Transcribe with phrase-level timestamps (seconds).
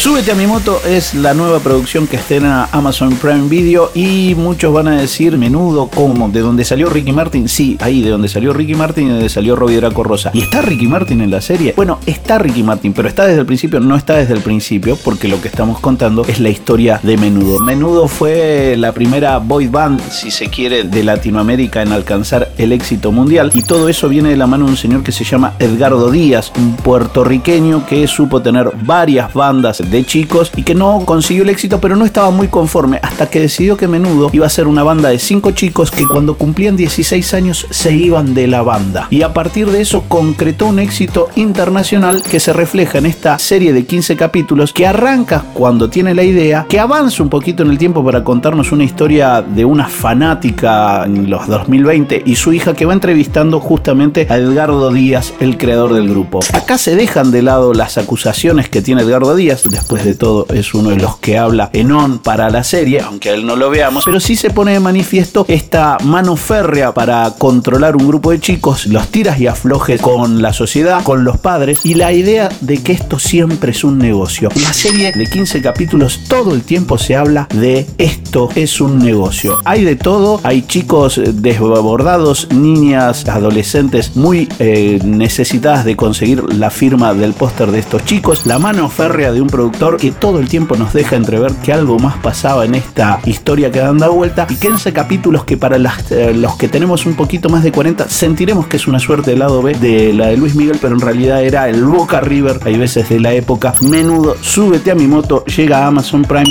[0.00, 4.72] Súbete a mi moto es la nueva producción que estrena Amazon Prime Video y muchos
[4.72, 8.54] van a decir menudo como de donde salió Ricky Martin, sí, ahí de donde salió
[8.54, 10.30] Ricky Martin y de donde salió Robbie Draco Rosa.
[10.32, 11.74] ¿Y está Ricky Martin en la serie?
[11.76, 15.28] Bueno, está Ricky Martin, pero está desde el principio, no está desde el principio porque
[15.28, 17.58] lo que estamos contando es la historia de Menudo.
[17.58, 23.12] Menudo fue la primera boy band, si se quiere, de Latinoamérica en alcanzar el éxito
[23.12, 26.10] mundial y todo eso viene de la mano de un señor que se llama Edgardo
[26.10, 31.50] Díaz, un puertorriqueño que supo tener varias bandas de chicos y que no consiguió el
[31.50, 34.82] éxito, pero no estaba muy conforme hasta que decidió que Menudo iba a ser una
[34.82, 39.08] banda de cinco chicos que cuando cumplían 16 años se iban de la banda.
[39.10, 43.72] Y a partir de eso concretó un éxito internacional que se refleja en esta serie
[43.72, 47.78] de 15 capítulos que arranca cuando tiene la idea, que avanza un poquito en el
[47.78, 52.86] tiempo para contarnos una historia de una fanática en los 2020 y su hija que
[52.86, 56.40] va entrevistando justamente a Edgardo Díaz, el creador del grupo.
[56.52, 60.74] Acá se dejan de lado las acusaciones que tiene Edgardo Díaz, después de todo es
[60.74, 63.70] uno de los que habla en on para la serie, aunque a él no lo
[63.70, 68.40] veamos, pero sí se pone de manifiesto esta mano férrea para controlar un grupo de
[68.40, 72.82] chicos, los tiras y aflojes con la sociedad, con los padres y la idea de
[72.82, 74.50] que esto siempre es un negocio.
[74.56, 79.60] La serie de 15 capítulos todo el tiempo se habla de esto es un negocio.
[79.64, 87.14] Hay de todo, hay chicos desbordados, niñas, adolescentes muy eh, necesitadas de conseguir la firma
[87.14, 90.76] del póster de estos chicos, la mano férrea de un productor que todo el tiempo
[90.76, 94.56] nos deja entrever que algo más pasaba en esta historia que dan da vuelta y
[94.56, 98.76] 15 capítulos que para eh, los que tenemos un poquito más de 40 sentiremos que
[98.76, 101.68] es una suerte del lado B de la de Luis Miguel, pero en realidad era
[101.68, 103.74] el Boca River, hay veces de la época.
[103.80, 106.50] Menudo, súbete a mi moto, llega a Amazon Prime.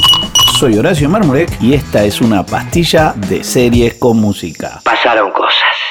[0.58, 4.81] Soy Horacio Marmurek y esta es una pastilla de series con música.
[4.83, 5.89] Pasaron cosas.